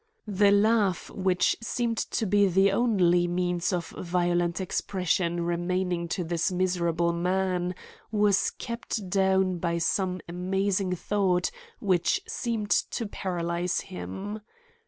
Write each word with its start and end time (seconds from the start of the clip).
The 0.25 0.49
laugh 0.49 1.11
which 1.11 1.55
seemed 1.61 1.99
to 1.99 2.25
be 2.25 2.47
the 2.47 2.71
only 2.71 3.27
means 3.27 3.71
of 3.71 3.89
violent 3.89 4.59
expression 4.59 5.45
remaining 5.45 6.07
to 6.07 6.23
this 6.23 6.51
miserable 6.51 7.13
man 7.13 7.75
was 8.11 8.49
kept 8.49 9.11
down 9.11 9.59
by 9.59 9.77
some 9.77 10.19
amazing 10.27 10.95
thought 10.95 11.51
which 11.79 12.19
seemed 12.27 12.71
to 12.71 13.05
paralyze 13.05 13.79
him. 13.81 14.41